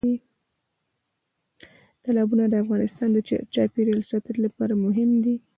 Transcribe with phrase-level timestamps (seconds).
[2.03, 3.17] تالابونه د افغانستان د
[3.53, 5.35] چاپیریال ساتنې لپاره مهم دي.